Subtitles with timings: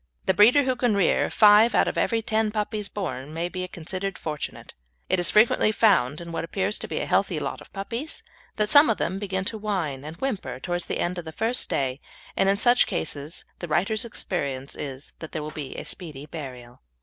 [0.25, 4.17] The breeder who can rear five out of every ten puppies born may be considered
[4.17, 4.73] fortunate.
[5.09, 8.23] It is frequently found in what appears to be a healthy lot of puppies
[8.55, 11.69] that some of them begin to whine and whimper towards the end of the first
[11.69, 12.01] day,
[12.35, 16.81] and in such cases the writer's experience is that there will be a speedy burial.